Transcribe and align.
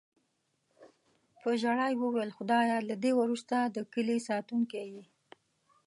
په 1.41 1.49
ژړا 1.61 1.87
یې 1.91 1.99
وویل: 2.01 2.29
"خدایه، 2.37 2.77
له 2.89 2.95
دې 3.03 3.11
وروسته 3.21 3.55
د 3.75 3.77
کیلي 3.91 4.19
ساتونکی 4.29 4.83
یې". 4.93 5.03